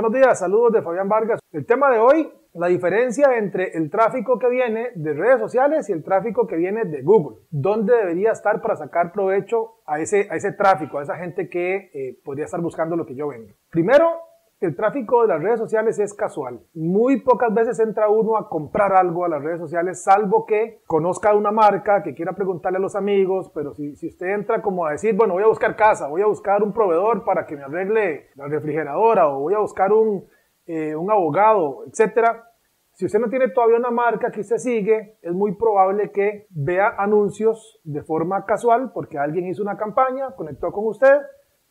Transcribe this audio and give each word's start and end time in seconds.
Buenos 0.00 0.18
días, 0.18 0.38
saludos 0.38 0.72
de 0.72 0.80
Fabián 0.80 1.10
Vargas. 1.10 1.40
El 1.52 1.66
tema 1.66 1.90
de 1.90 1.98
hoy, 1.98 2.32
la 2.54 2.68
diferencia 2.68 3.36
entre 3.36 3.76
el 3.76 3.90
tráfico 3.90 4.38
que 4.38 4.48
viene 4.48 4.92
de 4.94 5.12
redes 5.12 5.38
sociales 5.38 5.90
y 5.90 5.92
el 5.92 6.02
tráfico 6.02 6.46
que 6.46 6.56
viene 6.56 6.86
de 6.86 7.02
Google. 7.02 7.36
¿Dónde 7.50 7.94
debería 7.94 8.32
estar 8.32 8.62
para 8.62 8.76
sacar 8.76 9.12
provecho 9.12 9.82
a 9.84 10.00
ese, 10.00 10.26
a 10.30 10.36
ese 10.36 10.52
tráfico, 10.52 10.98
a 10.98 11.02
esa 11.02 11.16
gente 11.16 11.50
que 11.50 11.90
eh, 11.92 12.18
podría 12.24 12.46
estar 12.46 12.62
buscando 12.62 12.96
lo 12.96 13.04
que 13.04 13.14
yo 13.14 13.28
vendo? 13.28 13.52
Primero, 13.68 14.22
el 14.60 14.76
tráfico 14.76 15.22
de 15.22 15.28
las 15.28 15.42
redes 15.42 15.58
sociales 15.58 15.98
es 15.98 16.12
casual. 16.12 16.60
Muy 16.74 17.22
pocas 17.22 17.52
veces 17.52 17.80
entra 17.80 18.10
uno 18.10 18.36
a 18.36 18.48
comprar 18.48 18.92
algo 18.92 19.24
a 19.24 19.28
las 19.28 19.42
redes 19.42 19.58
sociales, 19.58 20.02
salvo 20.02 20.44
que 20.44 20.82
conozca 20.86 21.34
una 21.34 21.50
marca, 21.50 22.02
que 22.02 22.14
quiera 22.14 22.34
preguntarle 22.34 22.76
a 22.76 22.80
los 22.80 22.94
amigos, 22.94 23.50
pero 23.54 23.72
si, 23.72 23.96
si 23.96 24.08
usted 24.08 24.26
entra 24.26 24.60
como 24.60 24.84
a 24.84 24.92
decir, 24.92 25.16
bueno, 25.16 25.32
voy 25.34 25.44
a 25.44 25.48
buscar 25.48 25.76
casa, 25.76 26.08
voy 26.08 26.20
a 26.20 26.26
buscar 26.26 26.62
un 26.62 26.74
proveedor 26.74 27.24
para 27.24 27.46
que 27.46 27.56
me 27.56 27.62
arregle 27.62 28.28
la 28.34 28.48
refrigeradora 28.48 29.28
o 29.28 29.40
voy 29.40 29.54
a 29.54 29.58
buscar 29.60 29.92
un, 29.92 30.26
eh, 30.66 30.94
un 30.94 31.10
abogado, 31.10 31.84
etcétera. 31.86 32.44
Si 32.92 33.06
usted 33.06 33.18
no 33.18 33.30
tiene 33.30 33.48
todavía 33.48 33.78
una 33.78 33.90
marca 33.90 34.30
que 34.30 34.40
usted 34.40 34.58
sigue, 34.58 35.16
es 35.22 35.32
muy 35.32 35.54
probable 35.54 36.10
que 36.10 36.46
vea 36.50 36.96
anuncios 36.98 37.80
de 37.82 38.02
forma 38.02 38.44
casual 38.44 38.92
porque 38.92 39.16
alguien 39.16 39.46
hizo 39.46 39.62
una 39.62 39.78
campaña, 39.78 40.32
conectó 40.36 40.70
con 40.70 40.86
usted 40.86 41.16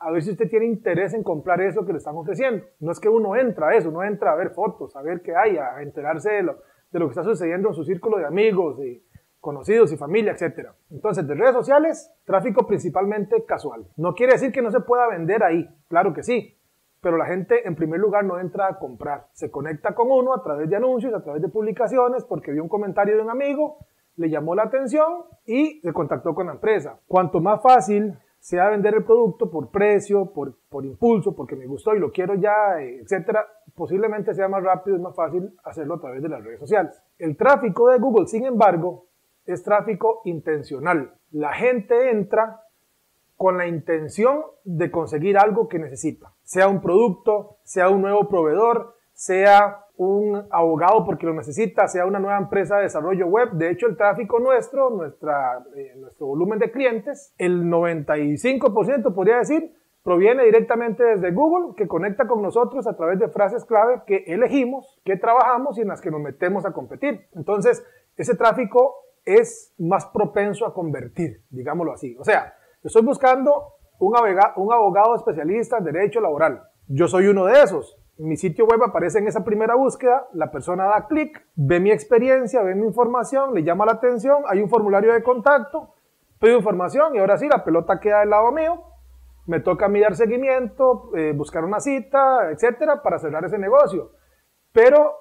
a 0.00 0.10
ver 0.10 0.22
si 0.22 0.30
usted 0.30 0.48
tiene 0.48 0.66
interés 0.66 1.14
en 1.14 1.22
comprar 1.22 1.60
eso 1.60 1.84
que 1.84 1.92
le 1.92 1.98
están 1.98 2.16
ofreciendo. 2.16 2.64
No 2.80 2.90
es 2.90 2.98
que 2.98 3.08
uno 3.08 3.36
entra 3.36 3.68
a 3.68 3.74
eso, 3.76 3.90
uno 3.90 4.02
entra 4.02 4.32
a 4.32 4.34
ver 4.34 4.50
fotos, 4.50 4.96
a 4.96 5.02
ver 5.02 5.20
qué 5.20 5.36
hay, 5.36 5.58
a 5.58 5.82
enterarse 5.82 6.30
de 6.32 6.42
lo, 6.42 6.56
de 6.90 6.98
lo 6.98 7.06
que 7.06 7.10
está 7.10 7.22
sucediendo 7.22 7.68
en 7.68 7.74
su 7.74 7.84
círculo 7.84 8.16
de 8.18 8.26
amigos, 8.26 8.80
y 8.80 9.04
conocidos 9.40 9.92
y 9.92 9.96
familia, 9.96 10.32
etc. 10.32 10.70
Entonces, 10.90 11.26
de 11.26 11.34
redes 11.34 11.54
sociales, 11.54 12.12
tráfico 12.24 12.66
principalmente 12.66 13.44
casual. 13.44 13.86
No 13.96 14.14
quiere 14.14 14.34
decir 14.34 14.52
que 14.52 14.62
no 14.62 14.70
se 14.70 14.80
pueda 14.80 15.08
vender 15.08 15.42
ahí, 15.42 15.68
claro 15.88 16.12
que 16.12 16.22
sí, 16.22 16.56
pero 17.00 17.16
la 17.16 17.26
gente 17.26 17.66
en 17.66 17.74
primer 17.74 18.00
lugar 18.00 18.24
no 18.24 18.38
entra 18.38 18.68
a 18.68 18.78
comprar, 18.78 19.26
se 19.32 19.50
conecta 19.50 19.94
con 19.94 20.10
uno 20.10 20.34
a 20.34 20.42
través 20.42 20.68
de 20.68 20.76
anuncios, 20.76 21.14
a 21.14 21.22
través 21.22 21.40
de 21.42 21.48
publicaciones, 21.48 22.24
porque 22.24 22.52
vio 22.52 22.62
un 22.62 22.68
comentario 22.68 23.16
de 23.16 23.22
un 23.22 23.30
amigo, 23.30 23.78
le 24.16 24.28
llamó 24.28 24.54
la 24.54 24.64
atención 24.64 25.24
y 25.46 25.80
se 25.80 25.92
contactó 25.92 26.34
con 26.34 26.46
la 26.46 26.52
empresa. 26.52 27.00
Cuanto 27.06 27.40
más 27.40 27.62
fácil 27.62 28.18
sea 28.40 28.70
vender 28.70 28.94
el 28.94 29.04
producto 29.04 29.50
por 29.50 29.70
precio, 29.70 30.32
por, 30.32 30.56
por 30.68 30.84
impulso, 30.84 31.36
porque 31.36 31.54
me 31.54 31.66
gustó 31.66 31.94
y 31.94 32.00
lo 32.00 32.10
quiero 32.10 32.34
ya, 32.34 32.80
etcétera, 32.80 33.46
posiblemente 33.74 34.34
sea 34.34 34.48
más 34.48 34.62
rápido 34.62 34.96
y 34.96 35.00
más 35.00 35.14
fácil 35.14 35.54
hacerlo 35.62 35.94
a 35.94 36.00
través 36.00 36.22
de 36.22 36.28
las 36.30 36.42
redes 36.42 36.58
sociales. 36.58 37.00
El 37.18 37.36
tráfico 37.36 37.90
de 37.90 37.98
Google, 37.98 38.26
sin 38.26 38.46
embargo, 38.46 39.06
es 39.44 39.62
tráfico 39.62 40.22
intencional. 40.24 41.12
La 41.30 41.52
gente 41.52 42.10
entra 42.10 42.62
con 43.36 43.58
la 43.58 43.66
intención 43.66 44.42
de 44.64 44.90
conseguir 44.90 45.38
algo 45.38 45.68
que 45.68 45.78
necesita, 45.78 46.32
sea 46.42 46.68
un 46.68 46.80
producto, 46.80 47.58
sea 47.62 47.88
un 47.88 48.02
nuevo 48.02 48.28
proveedor, 48.28 48.96
sea 49.12 49.84
un 50.00 50.46
abogado 50.50 51.04
porque 51.04 51.26
lo 51.26 51.34
necesita, 51.34 51.86
sea 51.86 52.06
una 52.06 52.18
nueva 52.18 52.38
empresa 52.38 52.76
de 52.78 52.84
desarrollo 52.84 53.26
web. 53.26 53.50
De 53.52 53.70
hecho, 53.70 53.86
el 53.86 53.98
tráfico 53.98 54.40
nuestro, 54.40 54.88
eh, 55.04 55.94
nuestro 55.98 56.26
volumen 56.26 56.58
de 56.58 56.70
clientes, 56.70 57.34
el 57.36 57.64
95% 57.64 59.14
podría 59.14 59.36
decir, 59.36 59.74
proviene 60.02 60.44
directamente 60.44 61.04
desde 61.04 61.32
Google, 61.32 61.74
que 61.76 61.86
conecta 61.86 62.26
con 62.26 62.40
nosotros 62.40 62.86
a 62.86 62.96
través 62.96 63.18
de 63.18 63.28
frases 63.28 63.66
clave 63.66 64.00
que 64.06 64.24
elegimos, 64.26 65.02
que 65.04 65.18
trabajamos 65.18 65.76
y 65.76 65.82
en 65.82 65.88
las 65.88 66.00
que 66.00 66.10
nos 66.10 66.22
metemos 66.22 66.64
a 66.64 66.72
competir. 66.72 67.26
Entonces, 67.34 67.86
ese 68.16 68.34
tráfico 68.34 68.94
es 69.26 69.74
más 69.76 70.06
propenso 70.06 70.64
a 70.64 70.72
convertir, 70.72 71.42
digámoslo 71.50 71.92
así. 71.92 72.16
O 72.18 72.24
sea, 72.24 72.54
estoy 72.82 73.02
buscando 73.02 73.74
un 73.98 74.16
abogado, 74.16 74.54
un 74.56 74.72
abogado 74.72 75.14
especialista 75.14 75.76
en 75.76 75.84
derecho 75.84 76.22
laboral. 76.22 76.62
Yo 76.88 77.06
soy 77.06 77.26
uno 77.26 77.44
de 77.44 77.62
esos 77.62 77.99
mi 78.20 78.36
sitio 78.36 78.66
web 78.66 78.82
aparece 78.82 79.18
en 79.18 79.28
esa 79.28 79.44
primera 79.44 79.74
búsqueda, 79.74 80.28
la 80.34 80.50
persona 80.50 80.84
da 80.84 81.06
clic, 81.06 81.42
ve 81.54 81.80
mi 81.80 81.90
experiencia, 81.90 82.62
ve 82.62 82.74
mi 82.74 82.86
información, 82.86 83.54
le 83.54 83.62
llama 83.62 83.86
la 83.86 83.92
atención, 83.92 84.42
hay 84.46 84.60
un 84.60 84.68
formulario 84.68 85.12
de 85.12 85.22
contacto, 85.22 85.94
pido 86.38 86.56
información 86.56 87.14
y 87.14 87.18
ahora 87.18 87.38
sí, 87.38 87.48
la 87.48 87.64
pelota 87.64 87.98
queda 87.98 88.20
del 88.20 88.30
lado 88.30 88.52
mío, 88.52 88.84
me 89.46 89.60
toca 89.60 89.88
dar 89.88 90.14
seguimiento, 90.14 91.10
eh, 91.16 91.32
buscar 91.34 91.64
una 91.64 91.80
cita, 91.80 92.50
etcétera, 92.50 93.02
para 93.02 93.18
cerrar 93.18 93.44
ese 93.44 93.58
negocio. 93.58 94.12
Pero 94.72 95.14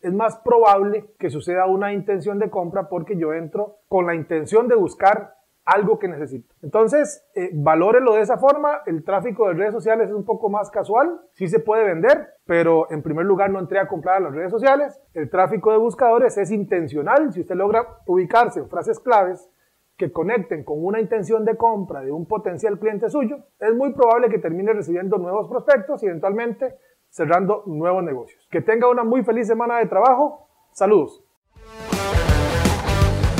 es 0.00 0.12
más 0.12 0.36
probable 0.38 1.12
que 1.18 1.30
suceda 1.30 1.66
una 1.66 1.92
intención 1.92 2.38
de 2.38 2.50
compra 2.50 2.88
porque 2.88 3.16
yo 3.16 3.32
entro 3.32 3.78
con 3.88 4.06
la 4.06 4.14
intención 4.14 4.68
de 4.68 4.76
buscar 4.76 5.34
algo 5.64 5.98
que 5.98 6.08
necesito. 6.08 6.54
Entonces, 6.62 7.26
eh, 7.34 7.50
valórelo 7.54 8.14
de 8.14 8.20
esa 8.20 8.36
forma. 8.36 8.82
El 8.86 9.02
tráfico 9.04 9.48
de 9.48 9.54
redes 9.54 9.72
sociales 9.72 10.08
es 10.08 10.14
un 10.14 10.24
poco 10.24 10.50
más 10.50 10.70
casual. 10.70 11.20
Sí 11.32 11.48
se 11.48 11.58
puede 11.58 11.84
vender, 11.84 12.34
pero 12.44 12.90
en 12.90 13.02
primer 13.02 13.24
lugar 13.24 13.50
no 13.50 13.58
entré 13.58 13.78
a 13.78 13.88
comprar 13.88 14.16
a 14.16 14.20
las 14.20 14.34
redes 14.34 14.50
sociales. 14.50 15.00
El 15.14 15.30
tráfico 15.30 15.72
de 15.72 15.78
buscadores 15.78 16.36
es 16.36 16.50
intencional. 16.50 17.32
Si 17.32 17.40
usted 17.40 17.54
logra 17.54 17.98
ubicarse 18.06 18.60
en 18.60 18.68
frases 18.68 19.00
claves 19.00 19.50
que 19.96 20.12
conecten 20.12 20.64
con 20.64 20.84
una 20.84 21.00
intención 21.00 21.44
de 21.44 21.56
compra 21.56 22.00
de 22.00 22.12
un 22.12 22.26
potencial 22.26 22.78
cliente 22.78 23.08
suyo, 23.08 23.38
es 23.58 23.74
muy 23.74 23.92
probable 23.94 24.28
que 24.28 24.38
termine 24.38 24.72
recibiendo 24.72 25.18
nuevos 25.18 25.48
prospectos 25.48 26.02
y 26.02 26.06
eventualmente 26.06 26.76
cerrando 27.08 27.62
nuevos 27.66 28.02
negocios. 28.02 28.46
Que 28.50 28.60
tenga 28.60 28.90
una 28.90 29.04
muy 29.04 29.22
feliz 29.22 29.46
semana 29.46 29.78
de 29.78 29.86
trabajo. 29.86 30.48
Saludos. 30.72 31.24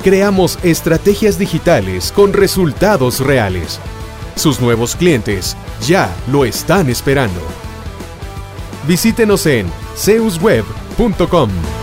creamos 0.00 0.58
estrategias 0.62 1.38
digitales 1.38 2.12
con 2.12 2.32
resultados 2.32 3.20
reales. 3.20 3.78
Sus 4.34 4.60
nuevos 4.60 4.96
clientes 4.96 5.56
ya 5.86 6.14
lo 6.30 6.44
están 6.44 6.88
esperando. 6.88 7.40
Visítenos 8.86 9.46
en 9.46 9.66
zeusweb.com. 9.96 11.79